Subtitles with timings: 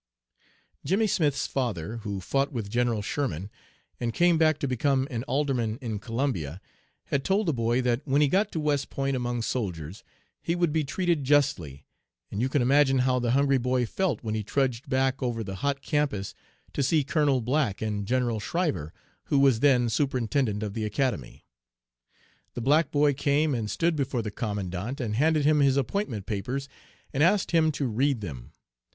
[0.83, 3.51] "Jimmy Smith's father, who fought with General Sherman,
[3.99, 6.59] and came back to become an alderman in Columbia,
[7.13, 10.03] had told the boy that when he got to West Point among soldiers
[10.41, 11.85] he would be treated justly,
[12.31, 15.57] and you can imagine how the hungry boy felt when he trudged back over the
[15.61, 16.33] hot campus
[16.73, 18.93] to see Colonel Black and General Schriver,
[19.25, 21.45] who was then Superintendent of the Academy.
[22.55, 26.67] "The black boy came and stood before the commandant and handed him his appointment papers
[27.13, 28.51] and asked him to read them.